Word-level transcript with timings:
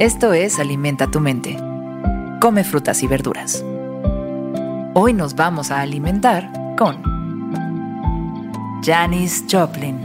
Esto 0.00 0.32
es 0.32 0.58
Alimenta 0.58 1.06
tu 1.06 1.20
mente. 1.20 1.56
Come 2.40 2.64
frutas 2.64 3.04
y 3.04 3.06
verduras. 3.06 3.64
Hoy 4.92 5.12
nos 5.12 5.36
vamos 5.36 5.70
a 5.70 5.82
alimentar 5.82 6.50
con 6.76 7.00
Janis 8.82 9.44
Joplin. 9.48 10.00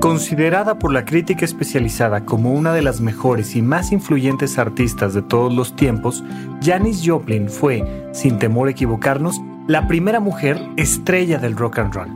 Considerada 0.00 0.80
por 0.80 0.92
la 0.92 1.04
crítica 1.04 1.44
especializada 1.44 2.24
como 2.24 2.54
una 2.54 2.72
de 2.72 2.82
las 2.82 3.00
mejores 3.00 3.54
y 3.54 3.62
más 3.62 3.92
influyentes 3.92 4.58
artistas 4.58 5.14
de 5.14 5.22
todos 5.22 5.54
los 5.54 5.76
tiempos, 5.76 6.24
Janis 6.60 7.04
Joplin 7.06 7.48
fue, 7.48 7.84
sin 8.12 8.40
temor 8.40 8.66
a 8.66 8.72
equivocarnos, 8.72 9.40
la 9.68 9.86
primera 9.86 10.18
mujer 10.18 10.60
estrella 10.76 11.38
del 11.38 11.56
rock 11.56 11.78
and 11.78 11.94
roll. 11.94 12.10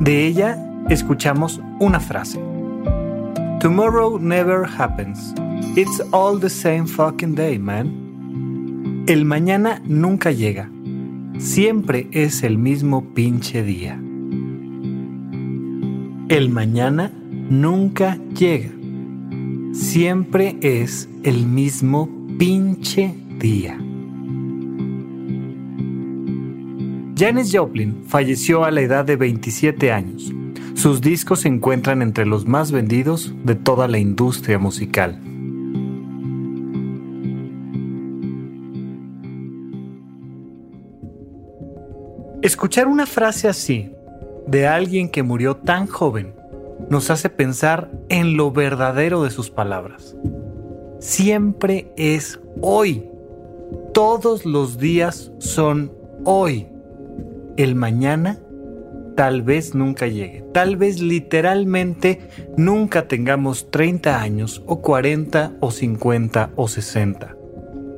De 0.00 0.26
ella 0.26 0.62
escuchamos 0.90 1.62
una 1.78 1.98
frase. 1.98 2.45
Tomorrow 3.60 4.18
never 4.18 4.64
happens. 4.64 5.32
It's 5.76 6.00
all 6.12 6.38
the 6.38 6.50
same 6.50 6.86
fucking 6.86 7.34
day, 7.34 7.58
man. 7.58 9.04
El 9.08 9.24
mañana 9.24 9.80
nunca 9.86 10.30
llega. 10.30 10.70
Siempre 11.38 12.08
es 12.12 12.42
el 12.42 12.58
mismo 12.58 13.14
pinche 13.14 13.62
día. 13.62 13.98
El 16.28 16.50
mañana 16.50 17.10
nunca 17.48 18.18
llega. 18.34 18.72
Siempre 19.72 20.56
es 20.60 21.08
el 21.22 21.46
mismo 21.46 22.10
pinche 22.38 23.14
día. 23.38 23.78
Janis 27.16 27.50
Joplin 27.50 28.04
falleció 28.06 28.64
a 28.64 28.70
la 28.70 28.82
edad 28.82 29.06
de 29.06 29.16
27 29.16 29.90
años. 29.92 30.35
Sus 30.76 31.00
discos 31.00 31.40
se 31.40 31.48
encuentran 31.48 32.02
entre 32.02 32.26
los 32.26 32.46
más 32.46 32.70
vendidos 32.70 33.32
de 33.44 33.54
toda 33.54 33.88
la 33.88 33.96
industria 33.96 34.58
musical. 34.58 35.18
Escuchar 42.42 42.88
una 42.88 43.06
frase 43.06 43.48
así 43.48 43.90
de 44.46 44.66
alguien 44.66 45.08
que 45.08 45.22
murió 45.22 45.56
tan 45.56 45.86
joven 45.86 46.34
nos 46.90 47.10
hace 47.10 47.30
pensar 47.30 47.90
en 48.10 48.36
lo 48.36 48.52
verdadero 48.52 49.22
de 49.22 49.30
sus 49.30 49.48
palabras. 49.48 50.14
Siempre 50.98 51.90
es 51.96 52.38
hoy. 52.60 53.08
Todos 53.94 54.44
los 54.44 54.76
días 54.76 55.32
son 55.38 55.90
hoy. 56.24 56.68
El 57.56 57.76
mañana 57.76 58.38
tal 59.16 59.42
vez 59.42 59.74
nunca 59.74 60.06
llegue. 60.06 60.44
Tal 60.52 60.76
vez 60.76 61.00
literalmente 61.00 62.20
nunca 62.56 63.08
tengamos 63.08 63.70
30 63.70 64.20
años 64.20 64.62
o 64.66 64.80
40 64.80 65.54
o 65.60 65.70
50 65.70 66.50
o 66.54 66.68
60. 66.68 67.36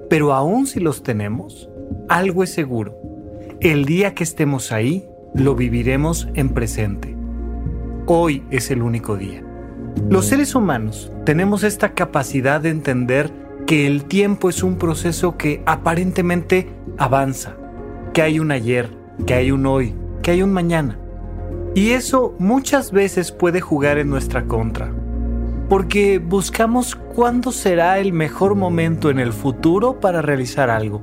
Pero 0.09 0.33
aún 0.33 0.67
si 0.67 0.81
los 0.81 1.03
tenemos, 1.03 1.69
algo 2.09 2.43
es 2.43 2.55
seguro. 2.55 2.97
El 3.61 3.85
día 3.85 4.15
que 4.15 4.25
estemos 4.25 4.73
ahí, 4.73 5.07
lo 5.35 5.55
viviremos 5.55 6.29
en 6.35 6.51
presente. 6.51 7.15
Hoy 8.07 8.45
es 8.51 8.71
el 8.71 8.83
único 8.83 9.17
día. 9.17 9.45
Los 10.09 10.27
seres 10.27 10.55
humanos 10.55 11.13
tenemos 11.27 11.65
esta 11.65 11.93
capacidad 11.93 12.61
de 12.61 12.71
entender 12.71 13.31
que 13.67 13.87
el 13.87 14.05
tiempo 14.05 14.49
es 14.49 14.63
un 14.63 14.79
proceso 14.79 15.37
que 15.37 15.63
aparentemente 15.67 16.69
avanza, 16.97 17.57
que 18.15 18.23
hay 18.23 18.41
un 18.41 18.51
ayer, 18.51 18.89
que 19.27 19.35
hay 19.35 19.51
un 19.51 19.67
hoy, 19.67 19.95
que 20.23 20.31
hay 20.31 20.43
un 20.43 20.53
mañana. 20.53 20.99
Y 21.75 21.91
eso 21.93 22.35
muchas 22.39 22.91
veces 22.93 23.31
puede 23.31 23.61
jugar 23.61 23.99
en 23.99 24.09
nuestra 24.09 24.45
contra, 24.45 24.91
porque 25.69 26.19
buscamos 26.19 26.97
cuándo 26.97 27.53
será 27.53 27.99
el 27.99 28.13
mejor 28.13 28.55
momento 28.55 29.11
en 29.11 29.19
el 29.19 29.33
futuro 29.33 30.01
para 30.01 30.23
realizar 30.23 30.71
algo. 30.71 31.03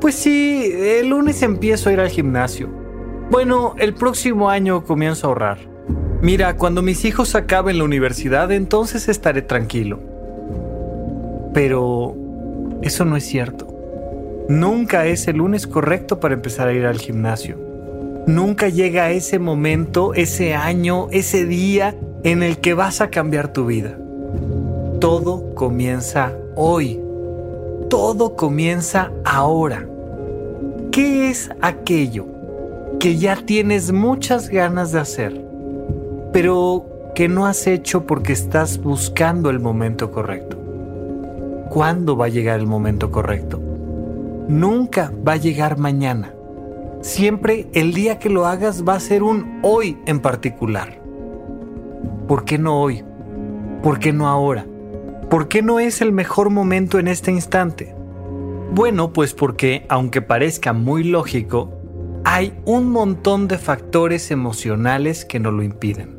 Pues 0.00 0.14
sí, 0.14 0.72
el 0.74 1.08
lunes 1.10 1.42
empiezo 1.42 1.90
a 1.90 1.92
ir 1.92 2.00
al 2.00 2.08
gimnasio. 2.08 2.68
Bueno, 3.30 3.74
el 3.78 3.94
próximo 3.94 4.48
año 4.48 4.84
comienzo 4.84 5.26
a 5.26 5.28
ahorrar. 5.28 5.58
Mira, 6.22 6.56
cuando 6.56 6.82
mis 6.82 7.04
hijos 7.04 7.34
acaben 7.34 7.78
la 7.78 7.84
universidad, 7.84 8.50
entonces 8.52 9.08
estaré 9.08 9.42
tranquilo. 9.42 10.00
Pero 11.52 12.16
eso 12.82 13.04
no 13.04 13.16
es 13.16 13.24
cierto. 13.24 13.66
Nunca 14.48 15.06
es 15.06 15.28
el 15.28 15.36
lunes 15.36 15.66
correcto 15.66 16.18
para 16.18 16.34
empezar 16.34 16.68
a 16.68 16.72
ir 16.72 16.86
al 16.86 16.98
gimnasio. 16.98 17.69
Nunca 18.26 18.68
llega 18.68 19.10
ese 19.10 19.38
momento, 19.38 20.14
ese 20.14 20.54
año, 20.54 21.08
ese 21.10 21.46
día 21.46 21.94
en 22.22 22.42
el 22.42 22.58
que 22.58 22.74
vas 22.74 23.00
a 23.00 23.08
cambiar 23.10 23.52
tu 23.52 23.66
vida. 23.66 23.96
Todo 25.00 25.54
comienza 25.54 26.32
hoy. 26.54 27.00
Todo 27.88 28.36
comienza 28.36 29.10
ahora. 29.24 29.86
¿Qué 30.92 31.30
es 31.30 31.50
aquello 31.60 32.26
que 32.98 33.16
ya 33.16 33.36
tienes 33.36 33.90
muchas 33.90 34.48
ganas 34.48 34.92
de 34.92 35.00
hacer, 35.00 35.40
pero 36.32 36.86
que 37.14 37.28
no 37.28 37.46
has 37.46 37.66
hecho 37.66 38.06
porque 38.06 38.32
estás 38.32 38.78
buscando 38.78 39.50
el 39.50 39.60
momento 39.60 40.12
correcto? 40.12 40.58
¿Cuándo 41.70 42.16
va 42.16 42.26
a 42.26 42.28
llegar 42.28 42.60
el 42.60 42.66
momento 42.66 43.10
correcto? 43.10 43.60
Nunca 44.48 45.12
va 45.26 45.32
a 45.32 45.36
llegar 45.36 45.78
mañana 45.78 46.34
siempre 47.00 47.68
el 47.72 47.92
día 47.92 48.18
que 48.18 48.28
lo 48.28 48.46
hagas 48.46 48.84
va 48.86 48.94
a 48.94 49.00
ser 49.00 49.22
un 49.22 49.60
hoy 49.62 49.98
en 50.06 50.20
particular. 50.20 51.00
¿Por 52.28 52.44
qué 52.44 52.58
no 52.58 52.80
hoy? 52.80 53.04
¿Por 53.82 53.98
qué 53.98 54.12
no 54.12 54.28
ahora? 54.28 54.66
¿Por 55.28 55.48
qué 55.48 55.62
no 55.62 55.80
es 55.80 56.00
el 56.00 56.12
mejor 56.12 56.50
momento 56.50 56.98
en 56.98 57.08
este 57.08 57.30
instante? 57.30 57.94
Bueno, 58.72 59.12
pues 59.12 59.34
porque, 59.34 59.86
aunque 59.88 60.22
parezca 60.22 60.72
muy 60.72 61.04
lógico, 61.04 61.72
hay 62.24 62.52
un 62.64 62.90
montón 62.90 63.48
de 63.48 63.58
factores 63.58 64.30
emocionales 64.30 65.24
que 65.24 65.40
nos 65.40 65.52
lo 65.52 65.62
impiden. 65.62 66.18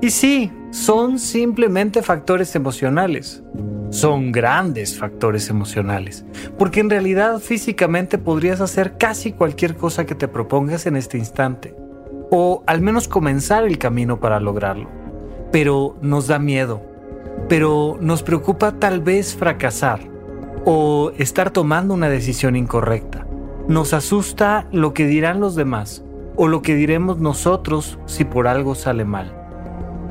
Y 0.00 0.10
sí, 0.10 0.52
son 0.74 1.20
simplemente 1.20 2.02
factores 2.02 2.56
emocionales 2.56 3.44
son 3.94 4.32
grandes 4.32 4.98
factores 4.98 5.48
emocionales, 5.50 6.24
porque 6.58 6.80
en 6.80 6.90
realidad 6.90 7.38
físicamente 7.38 8.18
podrías 8.18 8.60
hacer 8.60 8.98
casi 8.98 9.30
cualquier 9.30 9.76
cosa 9.76 10.04
que 10.04 10.16
te 10.16 10.26
propongas 10.26 10.86
en 10.86 10.96
este 10.96 11.16
instante, 11.16 11.76
o 12.28 12.64
al 12.66 12.80
menos 12.80 13.06
comenzar 13.06 13.62
el 13.62 13.78
camino 13.78 14.18
para 14.18 14.40
lograrlo. 14.40 14.88
Pero 15.52 15.96
nos 16.02 16.26
da 16.26 16.40
miedo, 16.40 16.82
pero 17.48 17.96
nos 18.00 18.24
preocupa 18.24 18.80
tal 18.80 19.00
vez 19.00 19.36
fracasar 19.36 20.00
o 20.64 21.12
estar 21.16 21.50
tomando 21.50 21.94
una 21.94 22.08
decisión 22.08 22.56
incorrecta. 22.56 23.28
Nos 23.68 23.94
asusta 23.94 24.66
lo 24.72 24.92
que 24.92 25.06
dirán 25.06 25.38
los 25.38 25.54
demás 25.54 26.02
o 26.34 26.48
lo 26.48 26.62
que 26.62 26.74
diremos 26.74 27.20
nosotros 27.20 28.00
si 28.06 28.24
por 28.24 28.48
algo 28.48 28.74
sale 28.74 29.04
mal. 29.04 29.43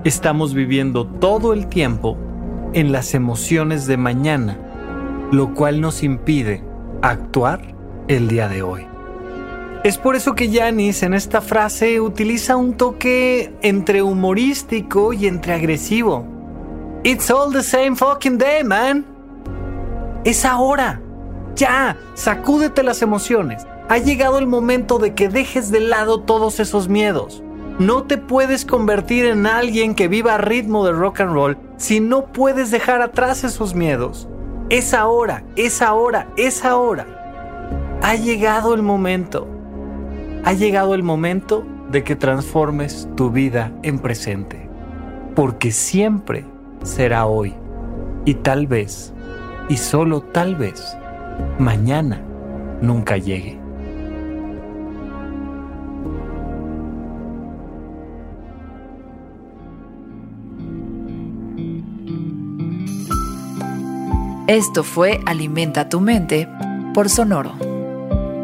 Estamos 0.04 0.54
viviendo 0.54 1.08
todo 1.08 1.54
el 1.54 1.68
tiempo 1.68 2.18
en 2.74 2.92
las 2.92 3.14
emociones 3.14 3.88
de 3.88 3.96
mañana, 3.96 4.58
lo 5.32 5.54
cual 5.54 5.80
nos 5.80 6.04
impide 6.04 6.62
actuar 7.02 7.62
el 8.10 8.28
día 8.28 8.50
de 8.50 8.64
hoy. 8.64 8.86
Es 9.86 9.98
por 9.98 10.18
eso 10.18 10.36
que 10.36 10.52
Janis 10.52 11.04
en 11.04 11.14
esta 11.14 11.40
frase 11.40 12.02
utiliza 12.02 12.58
un 12.58 12.74
toque 12.74 13.54
entre 13.62 14.02
humorístico 14.02 15.14
y 15.14 15.26
entre 15.28 15.54
agresivo. 15.54 16.26
It's 17.06 17.32
all 17.32 17.54
the 17.54 17.64
same 17.64 17.96
fucking 17.96 18.38
day, 18.38 18.62
man. 18.66 19.06
Es 20.26 20.44
ahora. 20.44 21.02
Ya, 21.56 21.98
sacúdete 22.14 22.84
las 22.84 23.02
emociones. 23.02 23.66
Ha 23.88 24.00
llegado 24.00 24.38
el 24.38 24.48
momento 24.48 25.00
de 25.00 25.14
que 25.14 25.30
dejes 25.30 25.72
de 25.72 25.80
lado 25.80 26.20
todos 26.20 26.60
esos 26.60 26.90
miedos. 26.90 27.42
No 27.80 28.04
te 28.04 28.20
puedes 28.20 28.66
convertir 28.66 29.26
en 29.26 29.48
alguien 29.48 29.96
que 29.96 30.08
viva 30.08 30.36
a 30.36 30.38
ritmo 30.38 30.86
de 30.86 30.92
rock 30.92 31.22
and 31.22 31.34
roll 31.34 31.58
si 31.78 32.00
no 32.00 32.28
puedes 32.28 32.70
dejar 32.70 33.02
atrás 33.02 33.44
esos 33.44 33.74
miedos. 33.74 34.28
Es 34.70 34.94
ahora, 34.94 35.44
es 35.56 35.82
ahora, 35.82 36.28
es 36.38 36.64
ahora. 36.66 38.00
Ha 38.04 38.16
llegado 38.16 38.76
el 38.76 38.84
momento. 38.84 39.48
Ha 40.46 40.54
llegado 40.54 40.94
el 40.94 41.02
momento 41.02 41.66
de 41.90 42.04
que 42.04 42.16
transformes 42.16 43.10
tu 43.16 43.32
vida 43.32 43.72
en 43.82 43.98
presente. 43.98 44.70
Porque 45.36 45.72
siempre 45.72 46.46
será 46.84 47.26
hoy. 47.26 47.56
Y 48.26 48.36
tal 48.36 48.68
vez, 48.68 49.14
y 49.68 49.78
solo 49.78 50.22
tal 50.22 50.56
vez, 50.56 50.96
mañana 51.58 52.22
nunca 52.82 53.18
llegue. 53.18 53.63
Esto 64.48 64.84
fue 64.84 65.22
Alimenta 65.26 65.88
tu 65.88 66.02
mente 66.02 66.50
por 66.94 67.10
Sonoro. 67.10 67.54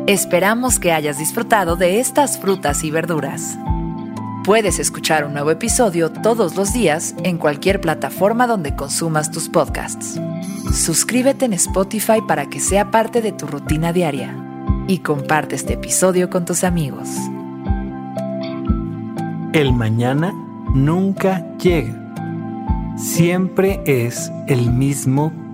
Esperamos 0.07 0.79
que 0.79 0.93
hayas 0.93 1.17
disfrutado 1.17 1.75
de 1.75 1.99
estas 1.99 2.39
frutas 2.39 2.85
y 2.85 2.89
verduras. 2.89 3.59
Puedes 4.45 4.79
escuchar 4.79 5.25
un 5.25 5.33
nuevo 5.33 5.51
episodio 5.51 6.09
todos 6.09 6.55
los 6.55 6.71
días 6.71 7.15
en 7.23 7.37
cualquier 7.37 7.81
plataforma 7.81 8.47
donde 8.47 8.77
consumas 8.77 9.29
tus 9.29 9.49
podcasts. 9.49 10.17
Suscríbete 10.73 11.43
en 11.43 11.53
Spotify 11.53 12.21
para 12.25 12.45
que 12.45 12.61
sea 12.61 12.91
parte 12.91 13.21
de 13.21 13.33
tu 13.33 13.45
rutina 13.45 13.91
diaria 13.91 14.33
y 14.87 14.99
comparte 14.99 15.55
este 15.55 15.73
episodio 15.73 16.29
con 16.29 16.45
tus 16.45 16.63
amigos. 16.63 17.09
El 19.51 19.73
mañana 19.73 20.31
nunca 20.73 21.45
llega. 21.57 21.93
Siempre 22.95 23.81
es 23.85 24.31
el 24.47 24.71
mismo 24.71 25.33